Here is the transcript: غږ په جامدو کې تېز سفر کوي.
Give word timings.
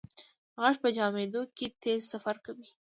غږ 0.61 0.75
په 0.83 0.89
جامدو 0.97 1.41
کې 1.55 1.67
تېز 1.81 1.99
سفر 2.11 2.35
کوي. 2.45 2.67